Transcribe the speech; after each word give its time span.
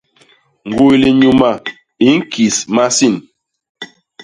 Ñguy 0.67 0.95
linyuma 1.01 1.49
i 2.05 2.07
ñkis 2.17 2.55
masin. 2.75 3.15